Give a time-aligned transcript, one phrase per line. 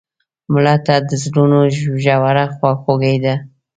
[0.53, 3.35] مړه ته د زړونو ژوره خواخوږي ده